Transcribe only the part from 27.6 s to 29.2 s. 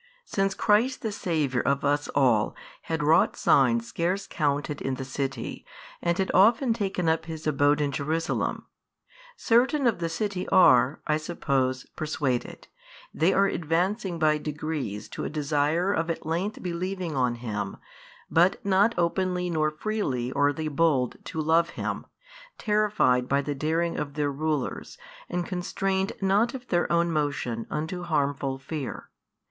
unto harmful fear.